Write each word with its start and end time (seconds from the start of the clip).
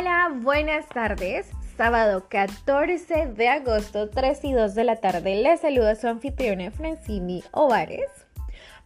Hola, 0.00 0.30
buenas 0.34 0.88
tardes. 0.88 1.50
Sábado 1.76 2.24
14 2.30 3.26
de 3.36 3.48
agosto, 3.48 4.08
3 4.08 4.44
y 4.44 4.52
2 4.54 4.74
de 4.74 4.84
la 4.84 4.96
tarde. 4.96 5.42
Les 5.42 5.60
saluda 5.60 5.94
su 5.94 6.08
anfitriona 6.08 6.70
Francini 6.70 7.44
Ovares. 7.50 8.08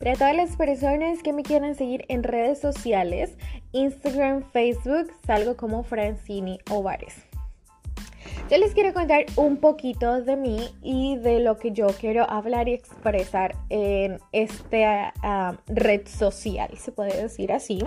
Para 0.01 0.15
todas 0.15 0.35
las 0.35 0.57
personas 0.57 1.23
que 1.23 1.33
me 1.33 1.45
quieran 1.45 1.77
seguir 1.77 2.05
en 2.09 2.25
redes 2.25 2.61
sociales, 2.61 3.39
Instagram, 3.71 4.43
Facebook, 4.51 5.13
salgo 5.25 5.57
como 5.57 5.85
Francini 5.85 6.59
Ovares. 6.69 7.15
Yo 8.51 8.59
les 8.59 8.75
quiero 8.75 8.93
contar 8.93 9.25
un 9.37 9.57
poquito 9.57 10.21
de 10.21 10.37
mí 10.37 10.69
y 10.83 11.17
de 11.17 11.41
lo 11.41 11.57
que 11.57 11.73
yo 11.73 11.87
quiero 11.99 12.29
hablar 12.29 12.69
y 12.69 12.75
expresar 12.75 13.57
en 13.71 14.19
esta 14.33 15.15
ah, 15.23 15.57
red 15.67 16.07
social, 16.07 16.69
se 16.77 16.93
puede 16.93 17.23
decir 17.23 17.53
así. 17.53 17.83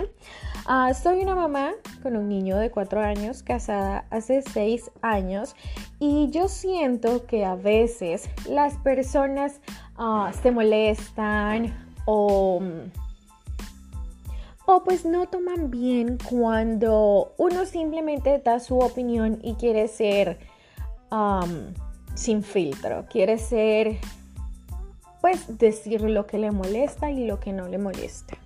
Ah, 0.66 0.92
soy 0.94 1.20
una 1.20 1.36
mamá 1.36 1.74
con 2.02 2.16
un 2.16 2.28
niño 2.28 2.58
de 2.58 2.72
4 2.72 3.00
años, 3.00 3.44
casada 3.44 4.06
hace 4.10 4.42
6 4.42 4.90
años 5.00 5.54
y 6.00 6.28
yo 6.30 6.48
siento 6.48 7.24
que 7.26 7.44
a 7.44 7.54
veces 7.54 8.28
las 8.48 8.74
personas 8.78 9.60
ah, 9.96 10.32
se 10.42 10.50
molestan 10.50 11.72
o 12.04 12.60
o 14.70 14.84
pues 14.84 15.06
no 15.06 15.26
toman 15.26 15.70
bien 15.70 16.18
cuando 16.28 17.32
uno 17.38 17.64
simplemente 17.64 18.38
da 18.38 18.60
su 18.60 18.78
opinión 18.78 19.38
y 19.42 19.54
quiere 19.54 19.88
ser 19.88 20.38
sin 22.14 22.42
filtro, 22.42 23.06
quiere 23.10 23.38
ser 23.38 23.96
pues 25.22 25.58
decir 25.58 26.02
lo 26.02 26.26
que 26.26 26.36
le 26.36 26.50
molesta 26.50 27.10
y 27.10 27.26
lo 27.26 27.40
que 27.40 27.54
no 27.54 27.66
le 27.66 27.78
molesta. 27.78 28.36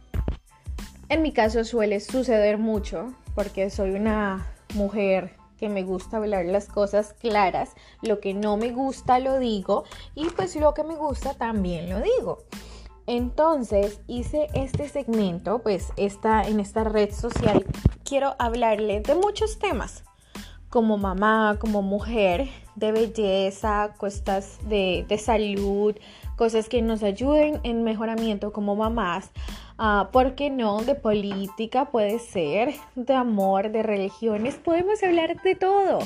En 1.08 1.22
mi 1.22 1.32
caso 1.32 1.64
suele 1.64 1.98
suceder 1.98 2.56
mucho 2.56 3.12
porque 3.34 3.68
soy 3.68 3.90
una 3.90 4.46
mujer 4.74 5.32
que 5.58 5.68
me 5.68 5.82
gusta 5.82 6.18
hablar 6.18 6.44
las 6.44 6.68
cosas 6.68 7.14
claras, 7.14 7.70
lo 8.00 8.20
que 8.20 8.32
no 8.32 8.56
me 8.56 8.70
gusta 8.70 9.18
lo 9.18 9.40
digo 9.40 9.82
y 10.14 10.26
pues 10.26 10.54
lo 10.54 10.72
que 10.72 10.84
me 10.84 10.94
gusta 10.94 11.34
también 11.34 11.90
lo 11.90 12.00
digo. 12.00 12.44
Entonces 13.12 14.00
hice 14.06 14.46
este 14.54 14.88
segmento, 14.88 15.58
pues 15.58 15.92
esta, 15.98 16.48
en 16.48 16.60
esta 16.60 16.82
red 16.82 17.12
social 17.12 17.62
quiero 18.06 18.34
hablarle 18.38 19.02
de 19.02 19.14
muchos 19.14 19.58
temas, 19.58 20.02
como 20.70 20.96
mamá, 20.96 21.58
como 21.60 21.82
mujer, 21.82 22.48
de 22.74 22.90
belleza, 22.90 23.92
cosas 23.98 24.58
de, 24.66 25.04
salud, 25.22 25.94
cosas 26.36 26.70
que 26.70 26.80
nos 26.80 27.02
ayuden 27.02 27.60
en 27.64 27.84
mejoramiento 27.84 28.50
como 28.50 28.76
mamás, 28.76 29.30
uh, 29.78 30.10
¿por 30.10 30.34
qué 30.34 30.48
no? 30.48 30.80
De 30.80 30.94
política 30.94 31.90
puede 31.90 32.18
ser, 32.18 32.72
de 32.94 33.12
amor, 33.12 33.72
de 33.72 33.82
religiones, 33.82 34.54
podemos 34.54 35.02
hablar 35.02 35.42
de 35.42 35.54
todo. 35.54 35.98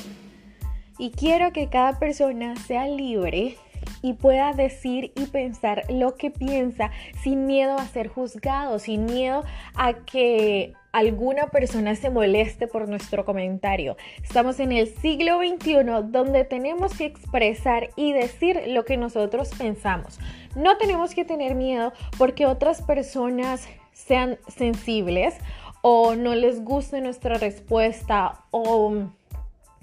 Y 0.97 1.11
quiero 1.11 1.53
que 1.53 1.69
cada 1.69 1.99
persona 1.99 2.57
sea 2.57 2.85
libre 2.85 3.55
y 4.01 4.13
pueda 4.13 4.53
decir 4.53 5.11
y 5.15 5.25
pensar 5.25 5.83
lo 5.89 6.15
que 6.15 6.31
piensa 6.31 6.91
sin 7.21 7.45
miedo 7.45 7.75
a 7.77 7.85
ser 7.85 8.07
juzgado, 8.07 8.79
sin 8.79 9.05
miedo 9.05 9.43
a 9.75 9.93
que 9.93 10.73
alguna 10.91 11.47
persona 11.47 11.95
se 11.95 12.09
moleste 12.09 12.67
por 12.67 12.89
nuestro 12.89 13.23
comentario. 13.25 13.97
Estamos 14.23 14.59
en 14.59 14.71
el 14.71 14.87
siglo 14.87 15.39
XXI 15.39 16.09
donde 16.09 16.43
tenemos 16.43 16.97
que 16.97 17.05
expresar 17.05 17.89
y 17.95 18.13
decir 18.13 18.63
lo 18.67 18.83
que 18.85 18.97
nosotros 18.97 19.51
pensamos. 19.57 20.19
No 20.55 20.77
tenemos 20.77 21.13
que 21.13 21.25
tener 21.25 21.53
miedo 21.53 21.93
porque 22.17 22.45
otras 22.45 22.81
personas 22.81 23.67
sean 23.93 24.37
sensibles 24.47 25.35
o 25.81 26.15
no 26.15 26.35
les 26.35 26.63
guste 26.63 27.01
nuestra 27.01 27.37
respuesta 27.37 28.43
o 28.51 29.09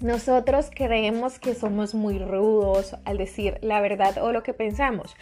nosotros 0.05 0.69
creemos 0.71 1.39
que 1.39 1.55
somos 1.55 1.95
muy 1.95 2.19
rudos 2.19 2.95
al 3.05 3.17
decir 3.17 3.57
la 3.61 3.81
verdad 3.81 4.23
o 4.23 4.31
lo 4.31 4.43
que 4.43 4.53
pensamos. 4.53 5.15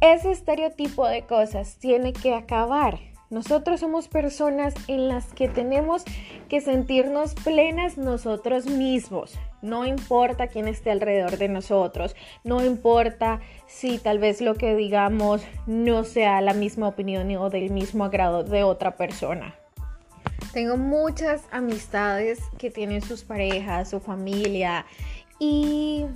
Ese 0.00 0.32
estereotipo 0.32 1.06
de 1.06 1.26
cosas 1.26 1.76
tiene 1.76 2.14
que 2.14 2.32
acabar. 2.32 3.00
Nosotros 3.28 3.80
somos 3.80 4.08
personas 4.08 4.72
en 4.88 5.08
las 5.08 5.34
que 5.34 5.48
tenemos 5.48 6.04
que 6.48 6.62
sentirnos 6.62 7.34
plenas 7.34 7.98
nosotros 7.98 8.64
mismos. 8.64 9.38
No 9.60 9.84
importa 9.84 10.46
quién 10.46 10.68
esté 10.68 10.90
alrededor 10.90 11.36
de 11.36 11.48
nosotros, 11.48 12.16
no 12.44 12.64
importa 12.64 13.40
si 13.66 13.98
tal 13.98 14.20
vez 14.20 14.40
lo 14.40 14.54
que 14.54 14.74
digamos 14.74 15.42
no 15.66 16.02
sea 16.02 16.40
la 16.40 16.54
misma 16.54 16.88
opinión 16.88 17.30
o 17.36 17.50
del 17.50 17.70
mismo 17.70 18.06
agrado 18.06 18.42
de 18.42 18.62
otra 18.62 18.96
persona. 18.96 19.54
Tengo 20.54 20.76
muchas 20.76 21.42
amistades 21.50 22.38
que 22.58 22.70
tienen 22.70 23.02
sus 23.02 23.24
parejas, 23.24 23.90
su 23.90 23.98
familia 23.98 24.86
y 25.40 26.06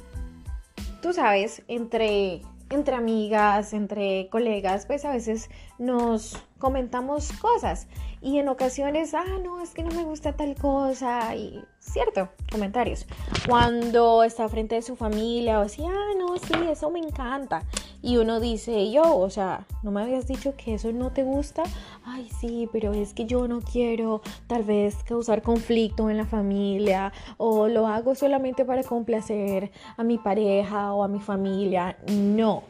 tú 1.03 1.13
sabes, 1.13 1.65
entre, 1.67 2.43
entre 2.71 2.95
amigas, 2.95 3.73
entre 3.73 4.29
colegas, 4.31 4.87
pues 4.87 5.05
a 5.05 5.11
veces 5.11 5.51
nos 5.81 6.41
comentamos 6.59 7.33
cosas 7.33 7.87
y 8.21 8.39
en 8.39 8.49
ocasiones, 8.49 9.15
ah, 9.15 9.39
no, 9.43 9.61
es 9.61 9.71
que 9.71 9.83
no 9.83 9.95
me 9.95 10.05
gusta 10.05 10.33
tal 10.33 10.57
cosa 10.57 11.35
y 11.37 11.63
cierto, 11.79 12.29
comentarios. 12.51 13.07
Cuando 13.49 14.25
está 14.25 14.49
frente 14.49 14.75
de 14.75 14.83
su 14.83 14.97
familia 14.97 15.61
o 15.61 15.63
así, 15.63 15.85
ah, 15.85 16.15
no, 16.19 16.37
sí, 16.37 16.55
eso 16.69 16.91
me 16.91 16.99
encanta. 16.99 17.63
Y 18.03 18.17
uno 18.17 18.41
dice, 18.41 18.91
yo, 18.91 19.17
o 19.17 19.31
sea, 19.31 19.67
¿no 19.83 19.91
me 19.91 20.03
habías 20.03 20.27
dicho 20.27 20.55
que 20.57 20.75
eso 20.75 20.93
no 20.93 21.13
te 21.13 21.23
gusta? 21.23 21.63
Ay, 22.05 22.29
sí, 22.41 22.69
pero 22.73 22.93
es 22.93 23.15
que 23.15 23.25
yo 23.25 23.47
no 23.49 23.61
quiero 23.61 24.23
tal 24.47 24.65
vez 24.65 24.97
causar 25.05 25.43
conflicto 25.43 26.11
en 26.11 26.17
la 26.17 26.27
familia 26.27 27.13
o 27.37 27.69
lo 27.69 27.87
hago 27.87 28.15
solamente 28.15 28.65
para 28.65 28.83
complacer 28.83 29.71
a 29.97 30.03
mi 30.03 30.19
pareja 30.19 30.93
o 30.93 31.03
a 31.03 31.09
mi 31.09 31.21
familia. 31.21 31.99
No, 32.09 32.65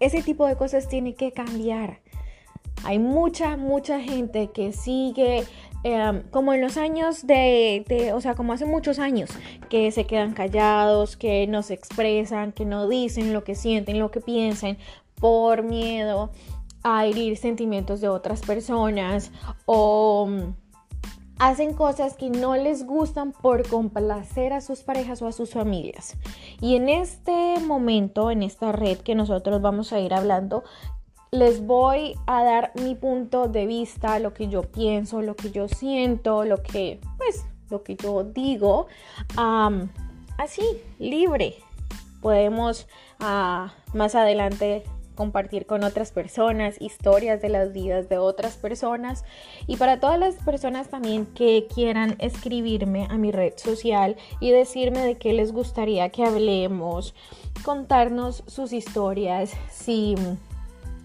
ese 0.00 0.22
tipo 0.22 0.46
de 0.46 0.56
cosas 0.56 0.88
tiene 0.88 1.14
que 1.14 1.32
cambiar. 1.32 2.00
Hay 2.86 3.00
mucha, 3.00 3.56
mucha 3.56 4.00
gente 4.00 4.52
que 4.52 4.72
sigue 4.72 5.44
em, 5.82 6.22
como 6.30 6.52
en 6.52 6.60
los 6.60 6.76
años 6.76 7.26
de, 7.26 8.12
o 8.14 8.20
sea, 8.20 8.36
como 8.36 8.52
hace 8.52 8.64
muchos 8.64 9.00
años, 9.00 9.30
que 9.68 9.90
se 9.90 10.04
quedan 10.04 10.34
callados, 10.34 11.16
que 11.16 11.48
no 11.48 11.62
se 11.62 11.74
expresan, 11.74 12.52
que 12.52 12.64
no 12.64 12.88
dicen 12.88 13.32
lo 13.32 13.42
que 13.42 13.56
sienten, 13.56 13.98
lo 13.98 14.12
que 14.12 14.20
piensan 14.20 14.78
por 15.20 15.64
miedo 15.64 16.30
a 16.84 17.06
herir 17.06 17.36
sentimientos 17.36 18.00
de 18.00 18.08
otras 18.08 18.42
personas 18.42 19.32
o 19.64 20.26
mm, 20.28 20.54
hacen 21.40 21.74
cosas 21.74 22.14
que 22.14 22.30
no 22.30 22.54
les 22.54 22.86
gustan 22.86 23.32
por 23.32 23.68
complacer 23.68 24.52
a 24.52 24.60
sus 24.60 24.82
parejas 24.82 25.20
o 25.22 25.26
a 25.26 25.32
sus 25.32 25.50
familias. 25.50 26.16
Y 26.60 26.76
en 26.76 26.88
este 26.88 27.58
momento, 27.66 28.30
en 28.30 28.44
esta 28.44 28.70
red 28.70 28.98
que 28.98 29.16
nosotros 29.16 29.60
vamos 29.60 29.92
a 29.92 29.98
ir 29.98 30.14
hablando, 30.14 30.62
les 31.30 31.64
voy 31.64 32.14
a 32.26 32.42
dar 32.44 32.72
mi 32.74 32.94
punto 32.94 33.48
de 33.48 33.66
vista, 33.66 34.18
lo 34.18 34.32
que 34.32 34.48
yo 34.48 34.62
pienso, 34.62 35.22
lo 35.22 35.36
que 35.36 35.50
yo 35.50 35.68
siento, 35.68 36.44
lo 36.44 36.62
que, 36.62 37.00
pues, 37.18 37.44
lo 37.70 37.82
que 37.82 37.96
yo 37.96 38.24
digo, 38.24 38.86
así, 40.38 40.64
libre. 40.98 41.56
Podemos 42.20 42.88
ah, 43.20 43.72
más 43.92 44.14
adelante 44.14 44.84
compartir 45.16 45.66
con 45.66 45.82
otras 45.82 46.12
personas 46.12 46.80
historias 46.80 47.40
de 47.42 47.48
las 47.48 47.72
vidas 47.72 48.08
de 48.08 48.18
otras 48.18 48.56
personas 48.56 49.24
y 49.66 49.76
para 49.76 49.98
todas 49.98 50.18
las 50.18 50.34
personas 50.36 50.88
también 50.88 51.26
que 51.26 51.66
quieran 51.74 52.16
escribirme 52.18 53.06
a 53.10 53.16
mi 53.16 53.32
red 53.32 53.54
social 53.56 54.16
y 54.40 54.50
decirme 54.50 55.00
de 55.00 55.16
qué 55.16 55.32
les 55.32 55.52
gustaría 55.52 56.10
que 56.10 56.24
hablemos, 56.24 57.14
contarnos 57.64 58.44
sus 58.46 58.72
historias, 58.72 59.52
si 59.70 60.14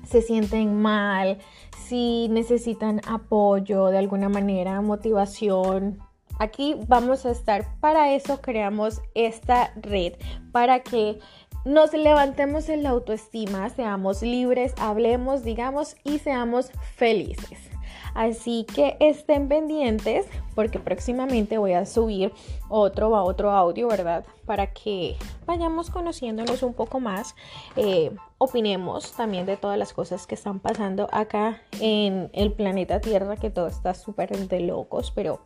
se 0.05 0.21
sienten 0.21 0.81
mal, 0.81 1.37
si 1.87 2.27
necesitan 2.29 3.01
apoyo 3.07 3.87
de 3.87 3.97
alguna 3.97 4.29
manera, 4.29 4.81
motivación. 4.81 5.99
Aquí 6.39 6.75
vamos 6.87 7.25
a 7.25 7.31
estar, 7.31 7.79
para 7.79 8.13
eso 8.13 8.41
creamos 8.41 9.01
esta 9.13 9.73
red, 9.75 10.13
para 10.51 10.81
que 10.81 11.19
nos 11.65 11.93
levantemos 11.93 12.69
en 12.69 12.83
la 12.83 12.89
autoestima, 12.89 13.69
seamos 13.69 14.23
libres, 14.23 14.73
hablemos, 14.79 15.43
digamos 15.43 15.95
y 16.03 16.17
seamos 16.17 16.71
felices. 16.95 17.71
Así 18.13 18.65
que 18.73 18.97
estén 18.99 19.47
pendientes 19.47 20.25
porque 20.55 20.79
próximamente 20.79 21.57
voy 21.57 21.73
a 21.73 21.85
subir 21.85 22.33
otro, 22.69 23.11
otro 23.23 23.51
audio, 23.51 23.87
¿verdad? 23.87 24.25
Para 24.45 24.67
que 24.67 25.15
vayamos 25.45 25.89
conociéndonos 25.89 26.63
un 26.63 26.73
poco 26.73 26.99
más. 26.99 27.35
Eh, 27.75 28.11
opinemos 28.37 29.13
también 29.13 29.45
de 29.45 29.57
todas 29.57 29.77
las 29.77 29.93
cosas 29.93 30.27
que 30.27 30.35
están 30.35 30.59
pasando 30.59 31.07
acá 31.11 31.61
en 31.79 32.29
el 32.33 32.51
planeta 32.51 32.99
Tierra, 32.99 33.37
que 33.37 33.49
todo 33.49 33.67
está 33.67 33.93
súper 33.93 34.29
de 34.47 34.59
locos, 34.61 35.11
pero 35.11 35.41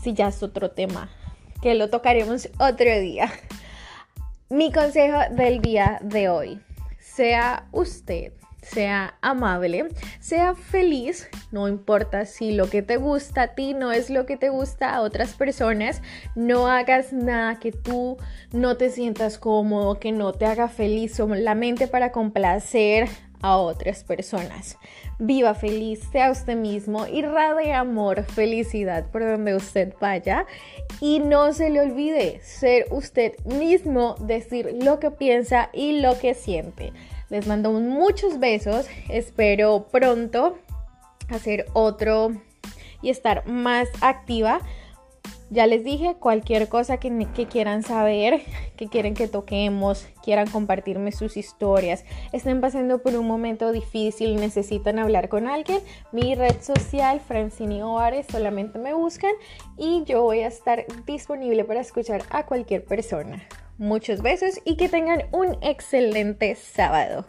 si 0.00 0.14
ya 0.14 0.28
es 0.28 0.42
otro 0.42 0.70
tema 0.70 1.10
que 1.60 1.74
lo 1.74 1.90
tocaremos 1.90 2.48
otro 2.58 3.00
día. 3.00 3.30
Mi 4.48 4.70
consejo 4.70 5.18
del 5.32 5.60
día 5.60 5.98
de 6.02 6.28
hoy, 6.28 6.60
sea 7.00 7.66
usted 7.72 8.32
sea 8.70 9.14
amable, 9.20 9.88
sea 10.18 10.54
feliz, 10.54 11.28
no 11.52 11.68
importa 11.68 12.26
si 12.26 12.52
lo 12.52 12.68
que 12.68 12.82
te 12.82 12.96
gusta 12.96 13.42
a 13.42 13.48
ti 13.54 13.74
no 13.74 13.92
es 13.92 14.10
lo 14.10 14.26
que 14.26 14.36
te 14.36 14.48
gusta 14.48 14.94
a 14.94 15.02
otras 15.02 15.34
personas, 15.34 16.02
no 16.34 16.66
hagas 16.66 17.12
nada 17.12 17.58
que 17.58 17.72
tú 17.72 18.16
no 18.52 18.76
te 18.76 18.90
sientas 18.90 19.38
cómodo, 19.38 20.00
que 20.00 20.12
no 20.12 20.32
te 20.32 20.46
haga 20.46 20.68
feliz 20.68 21.14
solamente 21.14 21.86
para 21.86 22.12
complacer 22.12 23.08
a 23.42 23.58
otras 23.58 24.02
personas. 24.02 24.78
Viva 25.18 25.54
feliz, 25.54 26.00
sea 26.10 26.30
usted 26.30 26.56
mismo, 26.56 27.06
irradie 27.06 27.72
amor, 27.72 28.24
felicidad 28.24 29.10
por 29.10 29.24
donde 29.24 29.54
usted 29.54 29.94
vaya 30.00 30.46
y 31.00 31.20
no 31.20 31.52
se 31.52 31.70
le 31.70 31.80
olvide 31.80 32.40
ser 32.42 32.86
usted 32.90 33.32
mismo, 33.44 34.16
decir 34.20 34.76
lo 34.82 34.98
que 34.98 35.10
piensa 35.10 35.70
y 35.72 36.00
lo 36.00 36.18
que 36.18 36.34
siente. 36.34 36.92
Les 37.28 37.46
mando 37.46 37.72
muchos 37.72 38.38
besos, 38.38 38.86
espero 39.08 39.86
pronto 39.90 40.58
hacer 41.28 41.66
otro 41.72 42.32
y 43.02 43.10
estar 43.10 43.46
más 43.46 43.88
activa 44.00 44.60
ya 45.48 45.66
les 45.68 45.84
dije, 45.84 46.16
cualquier 46.18 46.68
cosa 46.68 46.96
que, 46.96 47.28
quieran 47.48 47.84
saber, 47.84 48.40
que 48.76 48.88
quieren 48.88 49.14
que 49.14 49.28
toquemos, 49.28 50.06
quieran 50.24 50.50
compartirme 50.50 51.12
sus 51.12 51.36
historias, 51.36 52.04
estén 52.32 52.60
pasando 52.60 53.00
por 53.00 53.14
un 53.14 53.28
momento 53.28 53.70
difícil, 53.70 54.36
necesitan 54.36 54.98
hablar 54.98 55.28
con 55.28 55.46
alguien, 55.46 55.80
mi 56.10 56.34
red 56.34 56.60
social, 56.60 57.20
Francini 57.20 57.80
Ovares, 57.80 58.26
solamente 58.26 58.78
me 58.80 58.92
buscan 58.92 59.32
y 59.78 60.02
yo 60.04 60.22
voy 60.22 60.40
a 60.40 60.48
estar 60.48 60.84
disponible 61.06 61.64
para 61.64 61.80
escuchar 61.80 62.24
a 62.30 62.44
cualquier 62.44 62.84
persona. 62.84 63.46
Muchos 63.78 64.22
besos 64.22 64.58
y 64.64 64.78
que 64.78 64.88
tengan 64.88 65.24
un 65.32 65.58
excelente 65.62 66.54
sábado. 66.54 67.26